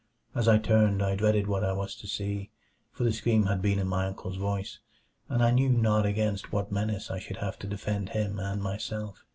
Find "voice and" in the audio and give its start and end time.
4.37-5.43